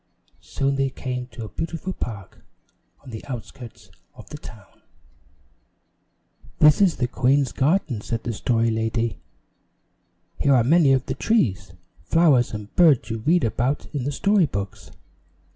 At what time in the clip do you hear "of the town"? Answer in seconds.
4.15-4.81